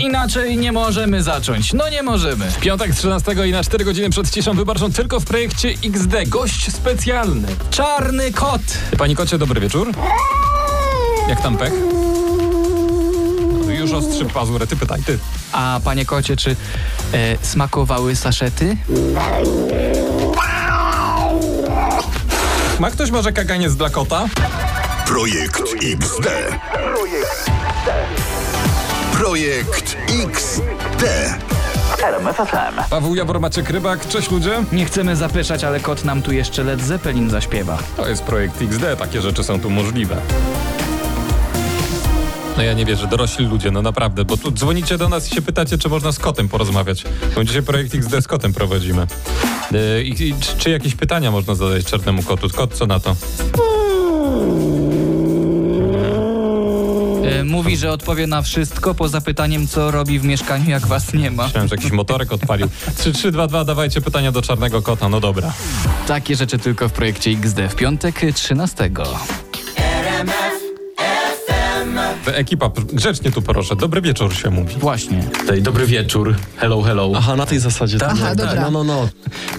[0.00, 1.72] Inaczej nie możemy zacząć.
[1.72, 2.50] No nie możemy.
[2.50, 6.14] W piątek 13 i na 4 godziny przed ciszą wyborczą tylko w projekcie XD.
[6.26, 7.48] Gość specjalny.
[7.70, 8.60] Czarny kot.
[8.98, 9.92] Panie kocie, dobry wieczór.
[11.28, 11.72] Jak tam pech?
[13.66, 15.18] No, już ostrzy pazurę, ty pytaj, ty.
[15.52, 16.50] A panie kocie, czy
[17.12, 18.76] e, smakowały saszety?
[22.78, 24.28] Ma ktoś może kaganiec dla kota?
[25.06, 26.28] Projekt XD.
[26.72, 27.50] Projekt
[27.86, 28.19] XD.
[32.90, 34.64] Paweł Jabor, Maciek Rybak, cześć ludzie.
[34.72, 37.78] Nie chcemy zapeszać, ale kot nam tu jeszcze Led Zeppelin zaśpiewa.
[37.96, 40.16] To jest projekt XD, takie rzeczy są tu możliwe.
[42.56, 45.42] No ja nie wierzę, dorośli ludzie, no naprawdę, bo tu dzwonicie do nas i się
[45.42, 47.04] pytacie, czy można z kotem porozmawiać.
[47.34, 49.06] Bo dzisiaj projekt XD z kotem prowadzimy.
[49.70, 52.48] Yy, I, i czy, czy jakieś pytania można zadać czarnemu kotu?
[52.50, 53.16] Kot, co na to?
[57.44, 61.44] Mówi, że odpowie na wszystko poza pytaniem, co robi w mieszkaniu, jak was nie ma.
[61.44, 62.68] Myślałem, że jakiś motorek odpalił.
[62.96, 65.52] 3, 3, 2, 2, dawajcie pytania do czarnego kota, no dobra.
[66.06, 68.90] Takie rzeczy tylko w projekcie XD w piątek 13.
[72.34, 74.74] Ekipa, grzecznie tu proszę, dobry wieczór się mówi.
[74.78, 75.22] Właśnie.
[75.40, 76.34] Tutaj, dobry wieczór.
[76.56, 77.12] Hello, hello.
[77.16, 77.98] Aha, na tej zasadzie.
[77.98, 78.10] tak.
[78.12, 78.60] Aha, dobra.
[78.62, 79.08] No, no, no.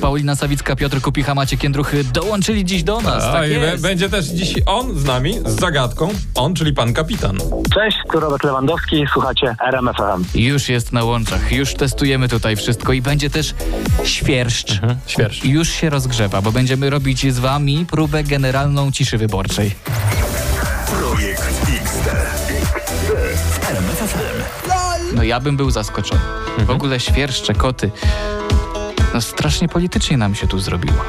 [0.01, 3.23] Paulina Sawicka, Piotr Kupicha, Maciek Jędruchy dołączyli dziś do nas.
[3.23, 3.83] A, tak jest.
[3.83, 6.09] będzie też dziś on z nami, z zagadką.
[6.35, 7.37] On, czyli pan kapitan.
[7.73, 10.23] Cześć, tu Robert Lewandowski, słuchacie RMFM.
[10.35, 13.53] Już jest na łączach, już testujemy tutaj wszystko i będzie też
[14.03, 14.79] świerszcz.
[15.07, 15.45] Świerszcz.
[15.45, 19.71] Już się rozgrzewa, bo będziemy robić z wami próbę generalną ciszy wyborczej.
[20.99, 22.40] Projekt XD.
[25.15, 26.21] No ja bym był zaskoczony.
[26.57, 27.91] W ogóle świerszcze, koty.
[29.13, 31.03] No strasznie politycznie nam się tu zrobiło.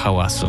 [0.00, 0.48] Hałasu.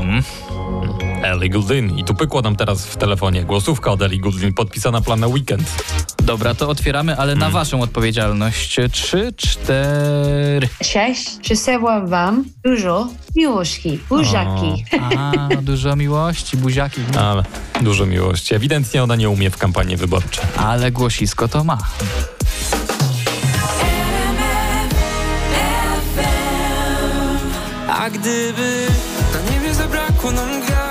[1.23, 1.97] Ellie Goulding.
[1.99, 3.43] I tu pykło nam teraz w telefonie.
[3.43, 5.83] Głosówka od Ellie Goulding, podpisana plan na weekend.
[6.23, 8.79] Dobra, to otwieramy, ale na waszą odpowiedzialność.
[8.91, 10.69] Trzy, cztery.
[10.83, 14.85] Cześć, przesyłam wam dużo miłości, buziaki.
[15.17, 17.01] A, dużo miłości, buziaki.
[17.29, 17.43] Ale
[17.81, 18.55] dużo miłości.
[18.55, 20.45] Ewidentnie ona nie umie w kampanii wyborczej.
[20.57, 21.77] Ale głosisko to ma.
[27.99, 28.87] A gdyby
[29.71, 30.90] na niebie zabrakło nam gwiazd,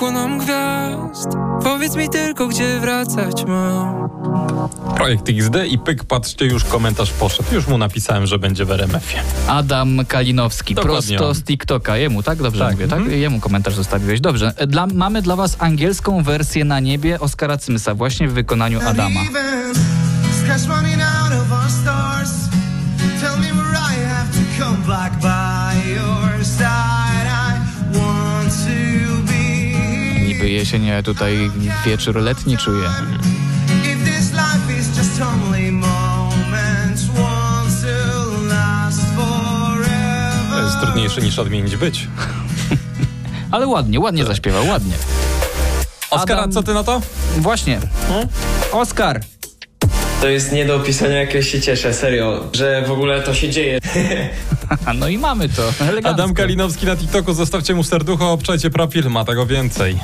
[0.00, 1.28] zabrakło nam gwiazd.
[1.62, 4.10] Powiedz mi tylko, gdzie wracać mam.
[4.96, 7.54] Projekt XD i pyk, patrzcie, już komentarz poszedł.
[7.54, 9.22] Już mu napisałem, że będzie w RMF-ie.
[9.48, 11.34] Adam Kalinowski, Dokładnie prosto on.
[11.34, 11.96] z TikToka.
[11.96, 12.38] Jemu, tak?
[12.42, 12.98] Dobrze Tak, mówię, tak?
[12.98, 13.18] mhm.
[13.20, 14.20] Jemu komentarz zostawiłeś.
[14.20, 14.52] Dobrze.
[14.56, 19.20] E, Dla, mamy dla was angielską wersję na niebie Oskara Cymsa, właśnie w wykonaniu Adama.
[23.20, 25.12] Tell me where I have to come back
[30.48, 31.50] jesień, a tutaj
[31.86, 32.88] wieczór letni czuję.
[40.50, 42.06] To jest trudniejsze niż odmienić być.
[43.50, 44.94] Ale ładnie, ładnie zaśpiewał, ładnie.
[46.10, 47.00] Oskar, a Adam- co ty na to?
[47.36, 47.80] Właśnie.
[48.72, 49.20] Oskar,
[50.20, 53.50] To jest nie do opisania, jak ja się cieszę, serio, że w ogóle to się
[53.50, 53.78] dzieje.
[55.00, 55.72] No i mamy to.
[55.80, 56.08] Elegancko.
[56.08, 59.98] Adam Kalinowski na TikToku, zostawcie mu serducho, obczajcie profil, ma tego więcej.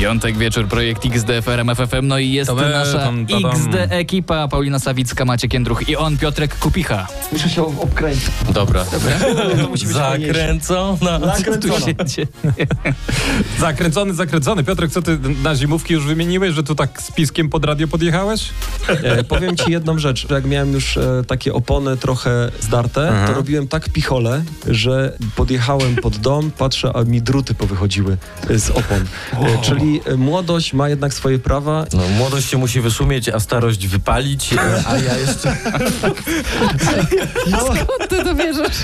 [0.00, 3.50] Piątek wieczór, projekt XD w RMF FM, no i jest nasza tam, ta, tam.
[3.50, 7.06] XD ekipa, Paulina Sawicka, Maciek Jędruch i on, Piotrek Kupicha.
[8.54, 8.84] Dobra.
[9.84, 11.32] Zakręcona.
[11.60, 12.26] Tu się dzieje.
[13.58, 14.64] Zakręcony, zakręcony.
[14.64, 18.48] Piotrek, co ty na zimówki już wymieniłeś, że tu tak z piskiem pod radio podjechałeś?
[18.88, 20.30] E, powiem ci jedną rzecz.
[20.30, 26.16] Jak miałem już e, takie opony trochę zdarte, to robiłem tak pichole, że podjechałem pod
[26.16, 28.16] dom, patrzę, a mi druty powychodziły
[28.50, 29.04] e, z opon.
[29.32, 31.86] E, czyli e, młodość ma jednak swoje prawa.
[31.92, 35.56] No, młodość się musi wyszumieć, a starość wypalić, e, a ja jeszcze...
[38.08, 38.76] Ty to bierzesz?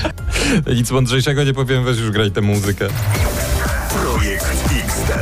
[0.76, 2.88] Nic mądrzejszego nie powiem, weź już graj tę muzykę.
[4.02, 4.46] Projekt
[4.86, 5.12] XD.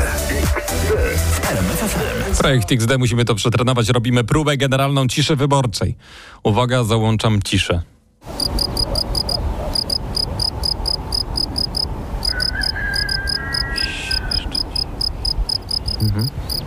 [2.38, 3.88] Projekt XD, musimy to przetrenować.
[3.88, 5.96] Robimy próbę generalną ciszy wyborczej.
[6.42, 7.82] Uwaga, załączam ciszę.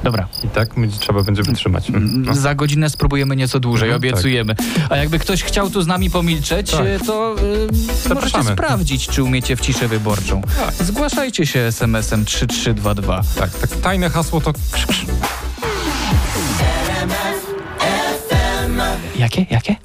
[0.03, 1.87] Dobra, I tak my, trzeba będzie wytrzymać.
[1.93, 2.35] No.
[2.35, 4.55] za godzinę spróbujemy nieco dłużej, Mhm, obiecujemy.
[4.89, 6.81] A jakby ktoś chciał tu z nami pomilczeć, Tak.
[6.85, 7.35] e, to
[8.09, 10.41] e, możecie sprawdzić, czy umiecie w ciszę wyborczą.
[10.79, 13.21] Zgłaszajcie się SMS-em 3322.
[13.39, 15.05] Tak, tak, tajne hasło to krz, krz.
[19.19, 19.45] Jakie?
[19.49, 19.75] Jakie?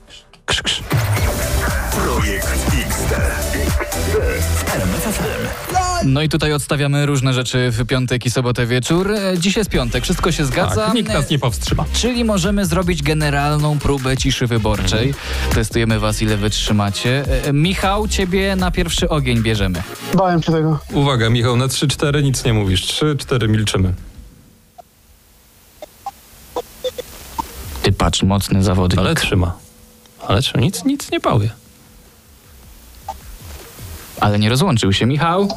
[6.04, 9.12] No i tutaj odstawiamy różne rzeczy w piątek i sobotę wieczór.
[9.12, 10.84] E, Dziś jest piątek, wszystko się zgadza.
[10.86, 11.84] Tak, nikt nas nie powstrzyma.
[11.92, 15.08] Czyli możemy zrobić generalną próbę ciszy wyborczej.
[15.08, 15.54] Mhm.
[15.54, 17.24] Testujemy was, ile wytrzymacie.
[17.44, 19.82] E, Michał, ciebie na pierwszy ogień bierzemy.
[20.14, 20.78] Bałem się tego.
[20.92, 22.82] Uwaga, Michał, na 3-4 nic nie mówisz.
[22.86, 23.94] 3-4 milczymy.
[27.82, 28.98] Ty patrz, mocny zawodnik.
[29.00, 29.56] Ale trzyma.
[30.28, 31.50] Ale trzyma, nic, nic nie powie.
[34.20, 35.48] Ale nie rozłączył się, Michał.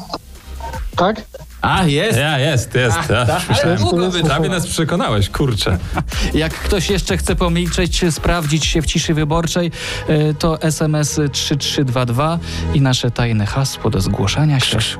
[0.96, 1.22] Tak?
[1.62, 2.18] A, jest.
[2.18, 2.98] Ja, jest, jest.
[3.10, 5.78] Ja, już myślałem, długo by prawie nas przekonałeś, kurczę.
[6.34, 9.70] Jak ktoś jeszcze chce pomilczeć, sprawdzić się w ciszy wyborczej,
[10.08, 12.38] e, to SMS 3322
[12.74, 14.76] i nasze tajne hasło do zgłoszenia się.
[14.76, 14.98] Krz,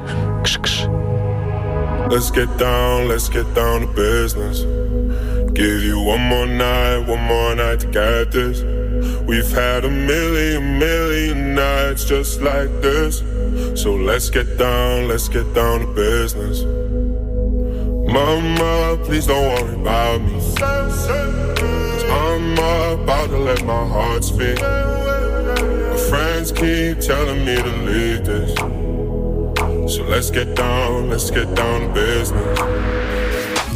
[0.62, 0.86] krz.
[2.10, 4.64] Let's get down, let's get down to business.
[5.52, 8.62] Give you one more night, one more night to get this.
[9.26, 13.22] We've had a million, million nights just like this.
[13.76, 16.62] So let's get down, let's get down to business.
[18.10, 20.32] Mama, please don't worry about me.
[20.56, 24.58] Cause I'm about to let my heart speak.
[24.62, 28.54] My friends keep telling me to leave this.
[29.94, 32.58] So let's get down, let's get down to business.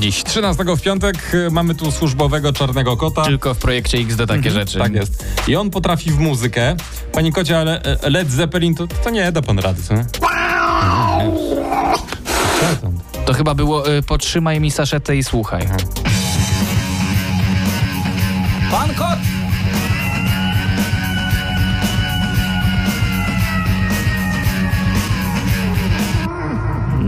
[0.00, 3.22] Dziś, 13 w piątek, y, mamy tu służbowego czarnego kota.
[3.22, 4.78] Tylko w projekcie XD takie rzeczy.
[4.78, 5.24] Tak jest.
[5.48, 6.76] I on potrafi w muzykę.
[7.12, 9.94] Pani Kocie, ale e, Led Zeppelin to, to nie da pan rady, co?
[13.26, 15.66] To chyba było y, potrzymaj mi saszetę i słuchaj.
[18.70, 19.29] Pan kot!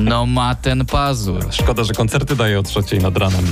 [0.02, 1.44] No ma ten pazur.
[1.50, 3.44] Szkoda, że koncerty daje o trzeciej nad ranem.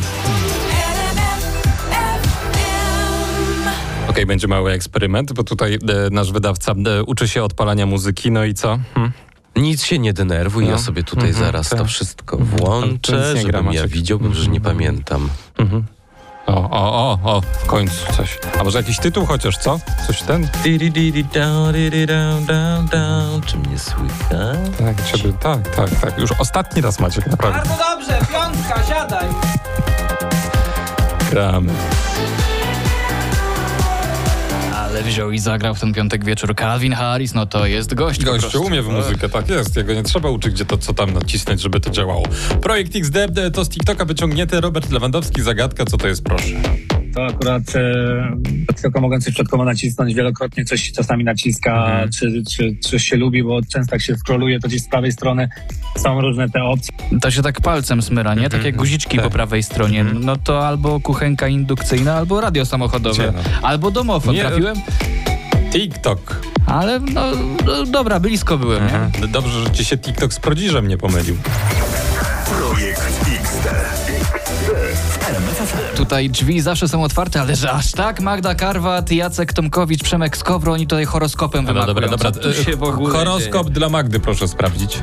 [4.08, 5.79] Okej, będzie mały eksperyment, bo tutaj e,
[6.11, 8.79] nasz wydawca e, uczy się odpalania muzyki, no i co?
[8.94, 9.11] Hm?
[9.56, 10.70] Nic się nie denerwuj, No.
[10.70, 11.79] ja sobie tutaj Mhm, zaraz tak.
[11.79, 15.29] to wszystko To włączę, gra, żebym ja widział, bo już nie pamiętam.
[15.58, 15.85] Mhm.
[16.47, 18.39] O, o, o, o, w końcu coś.
[18.61, 19.79] A może jakiś tytuł chociaż, co?
[20.07, 20.49] Coś ten?
[23.47, 24.59] Czy mnie słychać?
[24.79, 26.19] Tak, żeby, tak, tak, tak.
[26.19, 27.71] Już ostatni raz Maciek, naprawdę.
[27.79, 29.27] dobrze, piątka, siadaj!
[31.31, 31.73] Gramy.
[35.11, 38.20] Wziął i zagrał w ten piątek wieczór Calvin Harris, no to jest gość.
[38.41, 38.63] prostu.
[38.63, 39.77] umie w muzykę, tak jest.
[39.77, 42.23] Jego nie trzeba uczyć, gdzie to, co tam nacisnąć, żeby to działało.
[42.63, 43.17] Projekt XD
[43.53, 44.61] to z TikToka wyciągnięty.
[44.61, 46.56] Robert Lewandowski, zagadka, co to jest, proszę.
[47.14, 52.10] To akurat e, tylko mogę coś przed komu nacisnąć, wielokrotnie coś czasami naciska, Mhm.
[52.12, 55.48] czy, czy coś się lubi, bo często jak się scrolluje, to gdzieś z prawej strony
[55.96, 56.94] są różne te opcje.
[57.20, 58.48] To się tak palcem smyra, nie?
[58.48, 59.24] Tak jak guziczki Tak.
[59.24, 60.05] po prawej stronie.
[60.05, 63.32] No to albo kuchenka indukcyjna, albo radio samochodowe.
[63.36, 63.43] No?
[63.69, 64.34] Albo domofon.
[64.34, 64.76] Nie, Trafiłem?
[65.72, 66.40] TikTok.
[66.67, 67.22] Ale no,
[67.67, 68.94] no dobra, blisko byłem, nie?
[68.94, 69.31] Mhm.
[69.32, 71.36] Dobrze, że ci się TikTok z Prodiżem nie pomylił.
[75.96, 78.20] Tutaj drzwi zawsze są otwarte, ale że aż tak?
[78.20, 81.94] Magda Karwat, Jacek Tomkowicz, Przemek Skowro, oni tutaj horoskopem No wymakują.
[81.94, 82.76] dobra, dobra.
[82.76, 84.98] W ogóle Horoskop dla Magdy proszę sprawdzić.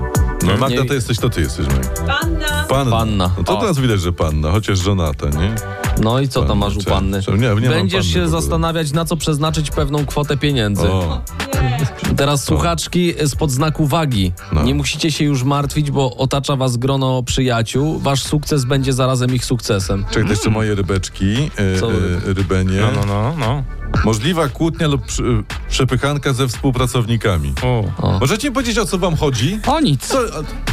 [0.45, 1.89] No Magda to jesteś, to ty jesteś, Magda.
[2.19, 2.65] Panna.
[2.69, 2.91] Panna.
[2.91, 3.31] Panna.
[3.37, 3.61] No to O.
[3.61, 5.55] teraz widać, że panna, chociaż żonata, nie?
[6.01, 7.21] No i co tam Panna, masz u panny?
[7.23, 10.87] czemu nie- nie Będziesz panny się zastanawiać, na co przeznaczyć pewną kwotę pieniędzy.
[10.91, 11.21] O,
[12.17, 14.31] Teraz słuchaczki spod znaku wagi.
[14.63, 17.99] Nie musicie się już martwić, bo otacza was grono przyjaciół.
[17.99, 20.05] Wasz sukces będzie zarazem ich sukcesem.
[20.09, 21.95] Czekaj, to jeszcze moje rybeczki, e, Co e,
[22.25, 22.81] rybenie.
[22.81, 23.63] No, no, no, no.
[24.05, 25.23] Możliwa kłótnia lub przy,
[25.69, 27.53] przepychanka ze współpracownikami.
[27.63, 27.83] O.
[28.19, 29.59] Możecie mi powiedzieć, o co wam chodzi?
[29.67, 30.07] O nic.
[30.07, 30.19] Co,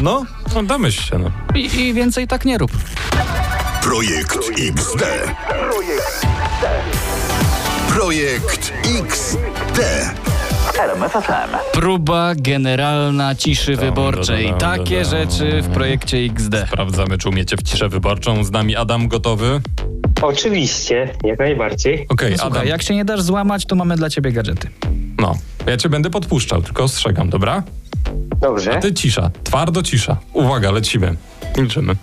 [0.03, 0.25] no?
[0.55, 1.31] No domyśl się, no.
[1.55, 2.71] I, I więcej tak nie rób.
[3.83, 5.03] Projekt XD.
[7.89, 9.81] Projekt XD.
[11.73, 14.55] Próba generalna ciszy wyborczej.
[14.59, 16.55] Takie rzeczy w projekcie XD.
[16.69, 18.45] Sprawdzamy, czy umiecie w ciszę wyborczą.
[18.45, 19.61] Z nami Adam gotowy.
[20.23, 22.07] Oczywiście, jak najbardziej.
[22.09, 22.69] Okej, No Słuchaj, Adam.
[22.69, 24.69] jak się nie dasz złamać, to mamy dla ciebie gadżety.
[25.19, 25.35] No,
[25.67, 27.63] ja cię będę podpuszczał, tylko ostrzegam, dobra?
[28.41, 28.77] Dobrze.
[28.77, 30.17] A ty cisza, twardo cisza.
[30.33, 31.15] Uwaga, lecimy.
[31.57, 31.97] Milczymy.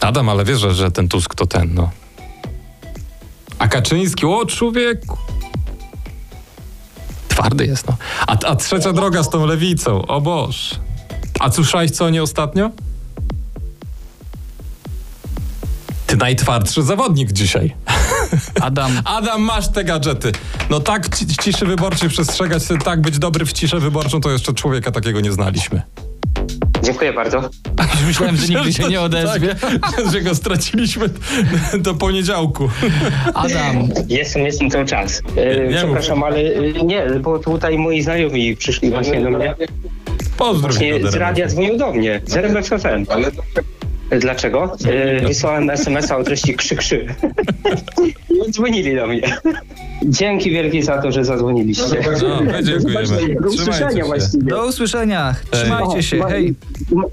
[0.00, 1.90] Adam, ale wiesz, że, że ten Tusk to ten, no.
[3.58, 5.18] A Kaczyński, o człowieku.
[7.34, 7.96] Twardy jest, no.
[8.26, 10.70] A, a trzecia droga z tą lewicą, o Boż.
[11.40, 12.70] A słyszałeś co nie ostatnio?
[16.06, 17.74] Ty najtwardszy zawodnik dzisiaj.
[18.60, 18.92] Adam.
[19.04, 20.32] Adam, masz te gadżety.
[20.70, 24.90] No tak ci- ciszy wyborczej przestrzegać, tak być dobry w ciszę wyborczą, to jeszcze człowieka
[24.90, 25.82] takiego nie znaliśmy.
[26.84, 27.50] Dziękuję bardzo.
[28.06, 29.54] Myślałem, że nigdy się nie odezwie.
[29.96, 31.08] Tak, że go straciliśmy
[31.78, 32.68] do poniedziałku.
[33.34, 33.88] Adam.
[34.08, 35.22] Jestem, jestem cały czas.
[35.36, 39.54] E, Nie przepraszam, ale e, nie, bo tutaj moi znajomi przyszli właśnie do mnie.
[40.36, 43.06] Pozdrów Właśnie go, z radia dzwonił do mnie, z RMF FM.
[44.18, 44.76] Dlaczego?
[44.86, 47.06] E, wysłałem SMS-a o treści krzy krzy.
[48.48, 49.36] I dzwonili do mnie.
[50.06, 51.84] Dzięki wielkie za to, że zadzwoniliście.
[52.22, 53.34] No, my dziękujemy.
[53.40, 54.44] Do usłyszenia właściwie.
[54.44, 55.34] Do usłyszenia.
[55.50, 56.16] Trzymajcie się.
[56.16, 56.54] Ma- Hej.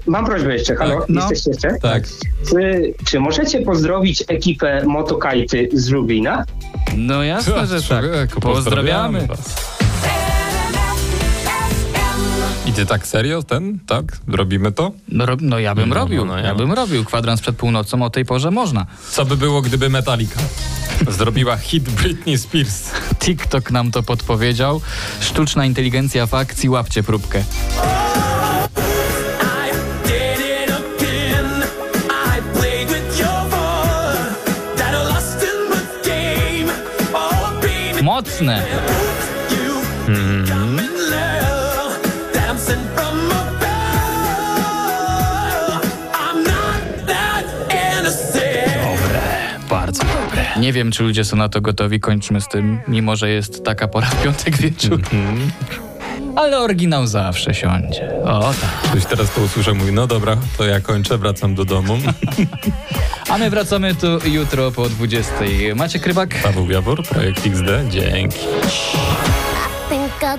[0.06, 1.06] Mam prośbę jeszcze, halo?
[1.08, 1.20] No.
[1.20, 1.68] Jesteście jeszcze?
[1.82, 2.02] Tak.
[2.50, 6.44] Czy, czy możecie pozdrowić ekipę Motokajty z Lublina?
[6.96, 8.04] No jasne, że tak.
[8.04, 9.28] Człowieku, Pozdrawiamy.
[12.66, 13.78] I ty tak serio ten?
[13.86, 14.04] Tak?
[14.28, 14.92] Robimy to?
[15.08, 16.24] No, no ja bym No, no, robił.
[16.24, 16.58] no, ja ja no.
[16.58, 17.04] bym robił.
[17.04, 18.86] Kwadrans przed północą o tej porze można.
[19.10, 20.40] Co by było, gdyby Metallica
[21.08, 22.90] zrobiła hit Britney Spears?
[23.18, 24.80] TikTok nam to podpowiedział.
[25.20, 26.68] Sztuczna inteligencja w akcji.
[26.68, 27.44] Łapcie próbkę.
[38.02, 38.62] Mocne.
[50.56, 52.00] Nie wiem, czy ludzie są na to gotowi.
[52.00, 55.02] Kończmy z tym, mimo że jest taka pora w piątek wieczór.
[56.36, 58.10] Ale oryginał zawsze siądzie.
[58.24, 58.90] O tak.
[58.90, 61.98] Ktoś teraz to usłyszę, mówi, no dobra, to ja kończę, wracam do domu.
[63.30, 65.32] A my wracamy tu jutro po 20.
[65.76, 66.42] Macie krybak?
[66.42, 68.38] Paweł Jabor, projekt XD, dzięki.
[69.88, 70.38] think I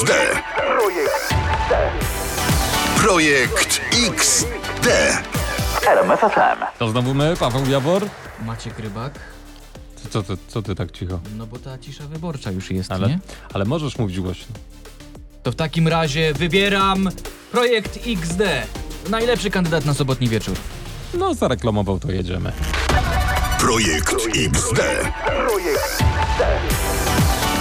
[0.00, 0.12] XD.
[3.02, 4.88] Projekt XD.
[6.78, 8.02] To znowu my, Paweł Jabor?
[8.44, 9.12] Macie krybak?
[10.10, 11.20] Co ty, co ty tak cicho?
[11.36, 13.18] No bo ta cisza wyborcza już jest, Ale, nie?
[13.54, 14.54] ale możesz mówić głośno.
[15.42, 17.08] To w takim razie wybieram
[17.52, 18.42] projekt XD.
[19.10, 20.54] Najlepszy kandydat na sobotni wieczór.
[21.14, 22.52] No, zareklamował, to jedziemy.
[23.58, 24.80] Projekt XD.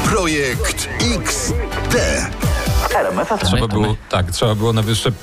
[0.05, 1.68] Projekt XD.
[1.89, 2.48] There.
[3.45, 5.13] Trzeba było, tak, trzeba było na wyższe y,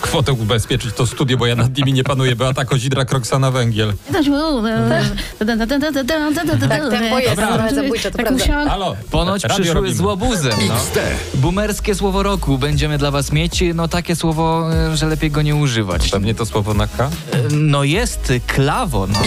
[0.00, 2.36] kwotę ubezpieczyć to studio, bo ja nad nimi nie panuję.
[2.36, 3.92] Beata Kozidra, Roxana Węgiel.
[6.68, 8.44] Tak, tempo jest trochę zabójcze, to Tak prawda.
[8.44, 8.68] musiałam...
[8.68, 9.94] Halo, Ponoć radio przyszły robimy.
[9.94, 10.52] z łobuzem.
[10.68, 10.74] No.
[11.34, 13.64] Boomerskie słowo roku będziemy dla was mieć.
[13.74, 16.10] No takie słowo, e, że lepiej go nie używać.
[16.10, 17.04] Pewnie to słowo na K?
[17.32, 19.06] E, No jest, klawo.
[19.06, 19.18] No.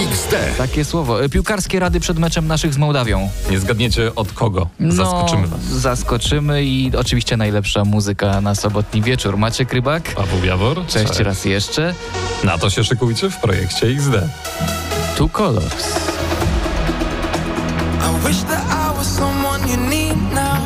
[0.57, 1.24] Takie słowo.
[1.24, 3.29] E, Piłkarskie rady przed meczem naszych z Mołdawią.
[3.51, 4.67] Nie zgadniecie od kogo.
[4.89, 5.60] Zaskoczymy was.
[5.71, 9.38] No, zaskoczymy i oczywiście najlepsza muzyka na sobotni wieczór.
[9.38, 10.03] Macie Krybak?
[10.15, 10.85] Paweł Jawor.
[10.88, 11.93] Cześć, raz jeszcze.
[12.43, 14.13] Na to się szykujcie w projekcie XD.
[15.17, 15.88] Two Colors.
[18.01, 20.61] I wish that I was someone you need now.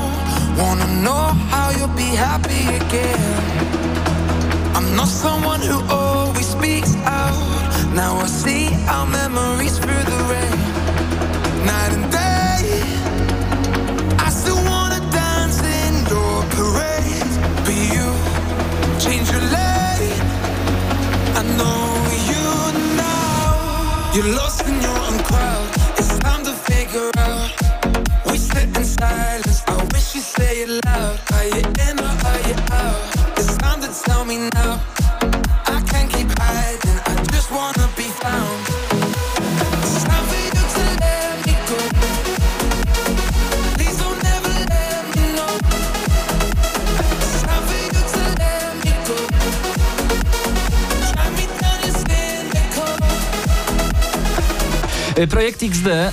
[0.57, 3.19] Wanna know how you'll be happy again.
[4.75, 7.35] I'm not someone who always speaks out.
[7.95, 10.57] Now I see our memories through the rain.
[11.65, 12.24] Night and day.
[24.15, 25.04] You're lost in your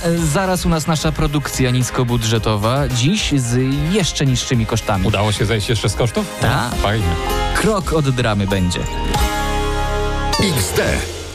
[0.07, 5.07] Y, zaraz u nas nasza produkcja niskobudżetowa, dziś z jeszcze niższymi kosztami.
[5.07, 6.37] Udało się zejść jeszcze z kosztów?
[6.41, 6.75] Tak.
[6.75, 7.05] Fajnie.
[7.55, 8.79] Krok od dramy będzie.
[10.39, 10.81] XD.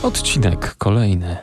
[0.03, 1.37] Odcinek kolejny.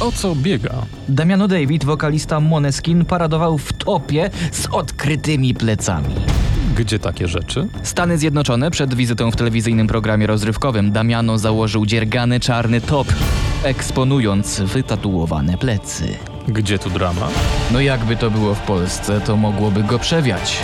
[0.00, 0.74] O co biega?
[1.08, 6.14] Damiano David, wokalista Moneskin, paradował w topie z odkrytymi plecami.
[6.76, 7.68] Gdzie takie rzeczy?
[7.82, 13.08] Stany Zjednoczone przed wizytą w telewizyjnym programie rozrywkowym Damiano założył dziergany czarny top,
[13.62, 16.14] eksponując wytatuowane plecy.
[16.48, 17.28] Gdzie tu drama?
[17.72, 20.58] No jakby to było w Polsce, to mogłoby go przewiać.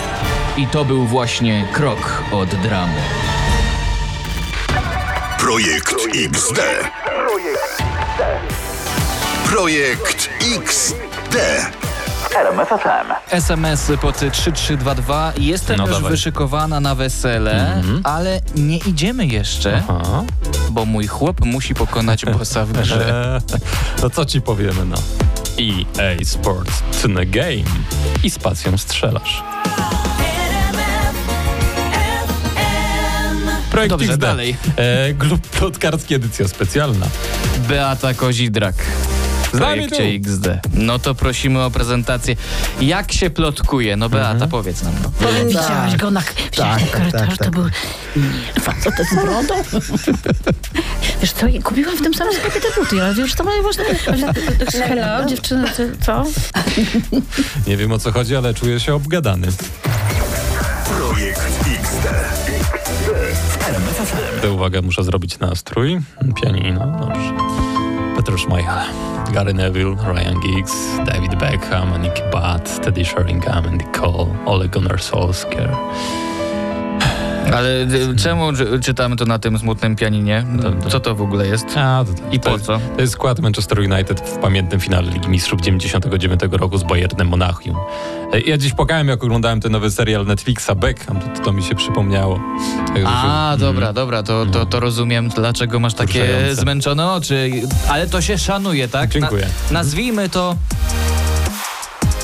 [0.57, 3.01] I to był właśnie krok od dramy.
[5.39, 6.59] Projekt XD.
[9.45, 11.37] Projekt XD.
[13.31, 15.33] SMS pod 3322.
[15.37, 16.11] Jestem No już dawaj.
[16.11, 20.23] wyszykowana na wesele, ale nie idziemy jeszcze, Aha.
[20.71, 23.39] bo mój chłop musi pokonać bossa w grze.
[24.01, 24.95] No co ci powiemy, no.
[25.59, 27.63] EA Sports to the game.
[28.23, 29.43] I spacją strzelasz.
[33.71, 34.21] Projekt Dobrze, XD.
[34.21, 34.57] dalej.
[34.77, 37.05] E, klub plotkarski edycja specjalna.
[37.69, 38.75] Beata Kozidrak.
[39.53, 40.47] W projekcie XD.
[40.73, 42.35] No to prosimy o prezentację.
[42.81, 43.95] Jak się plotkuje?
[43.95, 44.51] No Beata, Mhm.
[44.51, 44.93] powiedz nam.
[45.03, 45.27] No.
[45.47, 47.63] Widziałaś go na Tak, tak, tak, korytarzu, tak, to był
[48.15, 49.53] nie, facet z brodą.
[51.21, 53.83] Wiesz co, kupiłam w tym samym sklepie te buty, ale już to mają właśnie...
[54.87, 55.67] Hello, dziewczyny,
[56.05, 56.23] co?
[57.67, 59.47] Nie wiem o co chodzi, ale czuję się obgadany.
[60.97, 61.41] Projekt
[61.81, 62.07] XD.
[64.41, 65.99] Te uwaga, muszę zrobić nastrój.
[66.41, 67.33] Pianino, dobrze.
[68.15, 68.79] Petr Schmeichel,
[69.31, 70.73] Gary Neville, Ryan Giggs,
[71.05, 76.32] David Beckham, Nicky Butt, Teddy Sheringham, Andy Cole, Ole Gunnar Solskjaer.
[77.53, 80.45] Ale y, czemu czy- czytamy to na tym smutnym pianinie?
[80.89, 81.65] Co to w ogóle jest?
[81.77, 82.79] A, to, I to po jest, co?
[82.95, 87.75] To jest skład Manchester United w pamiętnym finale Ligi Mistrzów 99 roku z Bayernem Monachium.
[88.33, 91.75] E, Ja dziś płakałem, jak oglądałem ten nowy serial Netflixa Beckham, to, to mi się
[91.75, 92.39] przypomniało.
[92.87, 93.59] Także się- A, mm.
[93.59, 97.51] dobra, dobra, to, to, to rozumiem, dlaczego masz takie zmęczone oczy.
[97.89, 99.09] Ale to się szanuje, tak?
[99.09, 99.47] Dziękuję.
[99.71, 100.55] nazwijmy to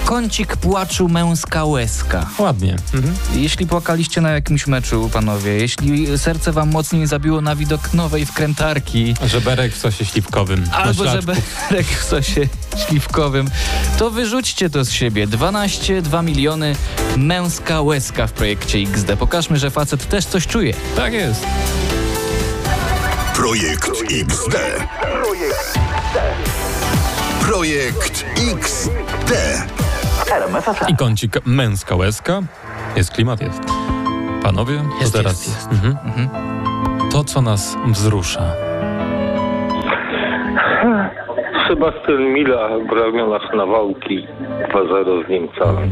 [0.10, 2.26] kącik płaczu męska łezka.
[2.40, 2.76] Ładnie.
[2.94, 3.16] Mhm.
[3.34, 9.14] Jeśli płakaliście na jakimś meczu, panowie, jeśli serce wam mocniej zabiło na widok nowej wkrętarki,
[9.26, 10.70] Żeberek w sosie śliwkowym.
[10.74, 12.48] albo żeberek w sosie
[12.88, 13.50] śliwkowym,
[13.98, 15.28] to wyrzućcie to z siebie.
[15.28, 16.76] 12, 2 miliony,
[17.18, 19.18] męska łezka w projekcie XD.
[19.18, 20.74] Pokażmy, że facet też coś czuje.
[20.96, 21.46] Tak jest.
[23.36, 24.56] Projekt XD.
[27.42, 29.34] Projekt XD.
[30.90, 32.42] I kącik męska łezka.
[32.96, 33.62] Jest klimat, jest.
[34.44, 35.72] Panowie, Jest, to teraz jest, jest.
[35.72, 35.98] Mhm.
[36.06, 36.30] Mhm.
[37.12, 38.42] to, co nas wzrusza.
[41.68, 44.28] Sebastian Mila w ramionach Nawałki
[44.74, 45.92] 2-0 z Niemcami.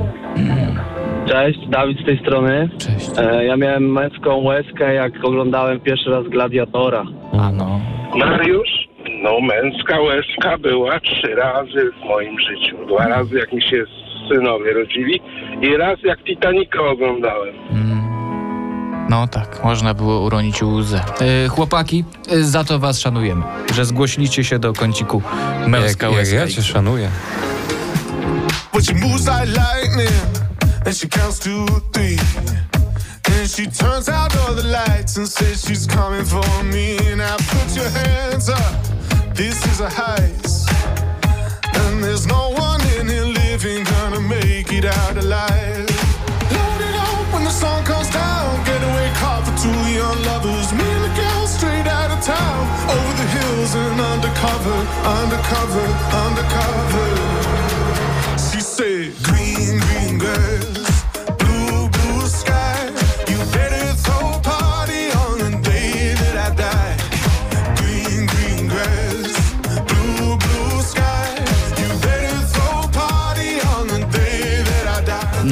[1.27, 2.69] Cześć, Dawid z tej strony.
[2.77, 3.09] Cześć.
[3.17, 7.03] E, ja miałem męską łezkę, jak oglądałem pierwszy raz Gladiatora.
[7.39, 7.79] A no.
[8.15, 8.87] Mariusz,
[9.23, 12.77] no męska łezka była trzy razy w moim życiu.
[12.87, 13.85] Dwa razy jak mi się
[14.29, 15.21] synowie rodzili
[15.61, 17.55] i raz jak Titanica oglądałem.
[19.09, 21.01] No tak, można było uronić łzę.
[21.45, 23.43] E, chłopaki, e, za to was szanujemy,
[23.75, 25.21] że zgłosiliście się do kąciku
[25.67, 27.09] męska Jak, jak ja cię szanuję.
[33.57, 36.97] She and turns out all the lights and says she's coming for me.
[37.15, 38.75] Now put your hands up,
[39.33, 40.69] this is a heist.
[41.73, 42.76] And there's no one
[43.57, 45.89] living gonna make it out alive.
[46.53, 48.63] Load it up when the sun comes down.
[48.65, 50.71] Getaway car for two young lovers.
[50.73, 52.59] Me and the girl straight out of town.
[52.93, 54.77] Over the hills and undercover,
[55.19, 55.85] undercover,
[56.25, 56.86] undercover.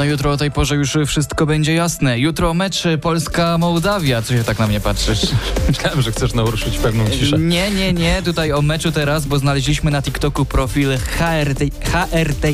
[0.05, 2.19] No jutro o tej porze już wszystko będzie jasne.
[2.19, 4.21] Jutro mecz Polska-Mołdawia.
[4.21, 5.21] Co się tak na mnie patrzysz?
[5.67, 7.39] Myślałem, że chcesz naruszyć pewną ciszę.
[7.39, 8.21] Nie, nie, nie.
[8.21, 11.59] Tutaj o meczu teraz, bo znaleźliśmy na TikToku profil HRT...
[11.83, 12.47] HRT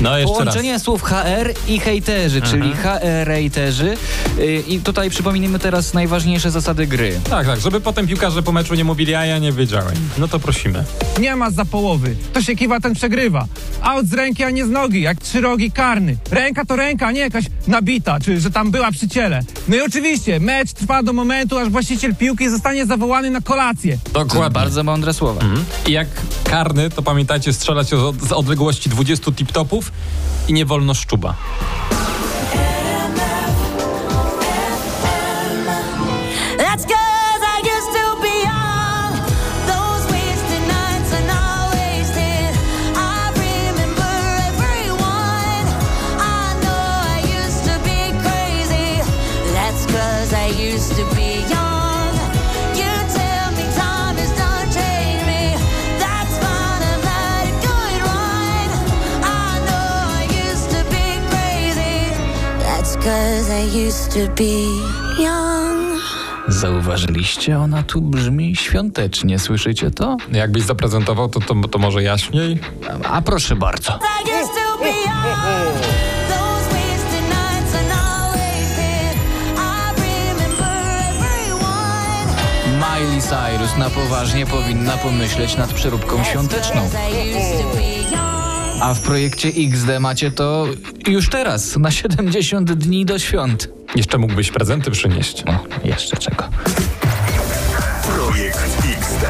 [0.00, 0.82] No jeszcze Połączenie raz.
[0.82, 3.96] słów HR i hejterzy, czyli HR-hejterzy.
[4.38, 7.20] Y, I tutaj przypominamy teraz najważniejsze zasady gry.
[7.30, 9.94] Tak, tak, żeby potem piłkarze po meczu nie mówili, a ja nie wiedziałem.
[10.18, 10.84] No to prosimy.
[11.20, 12.16] Nie ma za połowy.
[12.32, 13.46] To się kiwa, ten przegrywa.
[13.82, 16.16] Out z ręki, a nie z nogi, jak trzyrogi karny.
[16.30, 19.40] Ręka to ręka, a nie jakaś nabita, czy że tam była przy ciele.
[19.68, 23.98] No i oczywiście, mecz trwa do momentu, aż właściciel piłki zostanie zawołany na kolację.
[24.12, 24.50] Dokładnie.
[24.50, 25.40] Bardzo mądre słowa.
[25.86, 26.08] I jak
[26.44, 27.88] karny, to pamiętajcie strzelać
[28.28, 29.82] z odległości 20 tip-topów
[30.48, 31.36] i nie wolno szczuba.
[66.48, 67.58] Zauważyliście?
[67.58, 69.38] Ona tu brzmi świątecznie.
[69.38, 70.16] Słyszycie to?
[70.32, 72.58] Jakbyś zaprezentował, to, to, to może jaśniej?
[73.10, 73.98] A proszę bardzo.
[82.94, 86.90] Miley Cyrus na poważnie powinna pomyśleć nad przeróbką świąteczną.
[88.80, 90.66] A w projekcie XD macie to
[91.06, 93.68] już teraz, na 70 dni do świąt.
[93.96, 95.44] Jeszcze mógłbyś prezenty przynieść.
[95.46, 96.44] No, jeszcze czego.
[98.02, 99.26] Projekt XD.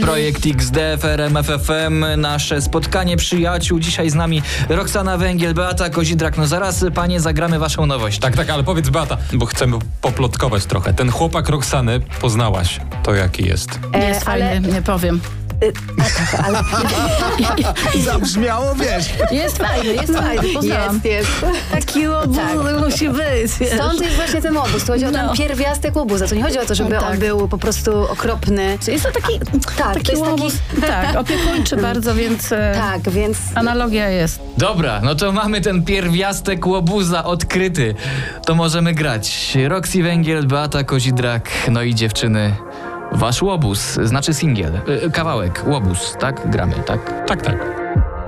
[0.00, 0.76] Projekt XD,
[1.44, 3.78] FFM, nasze spotkanie przyjaciół.
[3.78, 6.36] Dzisiaj z nami Roxana Węgiel, Beata Kozidrak.
[6.36, 8.18] No zaraz, panie, zagramy waszą nowość.
[8.18, 10.94] Tak, tak, ale powiedz Beata, bo chcemy poplotkować trochę.
[10.94, 12.80] Ten chłopak Roxany poznałaś.
[13.02, 13.78] To jaki jest?
[13.94, 15.20] Jest fajny, nie powiem.
[18.04, 19.06] Zabrzmiało, wiesz.
[19.30, 20.94] Jest fajny, jest fajny, poznałam.
[20.94, 21.30] Jest, jest.
[21.72, 22.38] Taki obóz
[22.84, 23.52] musi być.
[23.60, 23.70] wiesz.
[23.74, 24.84] Stąd jest właśnie ten obóz.
[24.84, 25.32] To chodzi o ten No.
[25.34, 26.28] pierwiastek łobuza.
[26.28, 27.10] To nie chodzi o to, żeby No tak.
[27.10, 28.78] on był po prostu okropny.
[28.88, 30.42] Jest to taki, Tak, taki to jest taki...
[30.42, 34.40] łobuz, tak, opiekuńczy bardzo, więc e, Tak, więc analogia jest.
[34.58, 37.94] Dobra, no to mamy ten pierwiastek łobuza odkryty.
[38.46, 39.58] To możemy grać.
[39.68, 42.56] Roxy Węgiel, Beata Kozidrak, no i dziewczyny.
[43.14, 46.50] Wasz łobuz, znaczy singiel, y, kawałek, łobuz, tak?
[46.50, 47.26] Gramy, tak?
[47.26, 47.56] Tak, tak.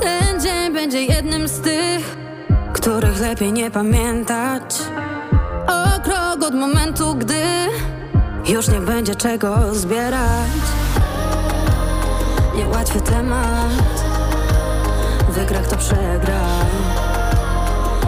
[0.00, 2.16] Ten dzień będzie jednym z tych,
[2.72, 4.62] których lepiej nie pamiętać.
[5.68, 7.42] O krok od momentu, gdy
[8.48, 10.50] już nie będzie czego zbierać.
[12.56, 14.04] Niełatwy temat,
[15.28, 16.40] wygra kto przegra.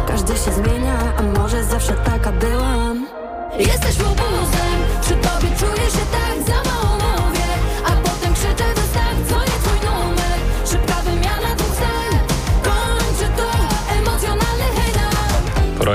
[0.08, 3.06] Każdy się zmienia, a może zawsze taka byłam.
[3.58, 6.27] Jesteś łobuzem, przy tobie czuję się tak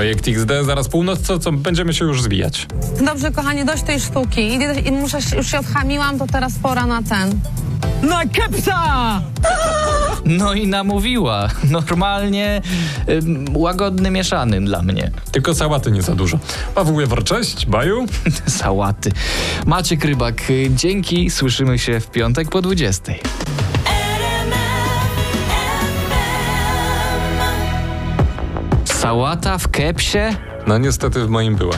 [0.04, 2.66] Projekt XD, zaraz północ, co, co będziemy się już zwijać.
[3.06, 4.58] Dobrze, kochanie, dość tej sztuki.
[4.84, 7.40] I muszę, już się odchamiłam, to teraz pora na ten.
[8.02, 9.22] Na kepsa!
[10.24, 11.48] No i namówiła.
[11.70, 12.62] Normalnie
[13.08, 15.10] ym, łagodny mieszany dla mnie.
[15.32, 16.38] Tylko sałaty nie za dużo.
[16.74, 18.06] Paweł Jewor, cześć, baju.
[18.46, 19.12] Sałaty.
[19.66, 21.30] Maciek Rybak, y, dzięki.
[21.30, 23.12] Słyszymy się w piątek po 20.
[29.04, 30.18] Sałata w kepsie?
[30.66, 31.74] No niestety w moim była.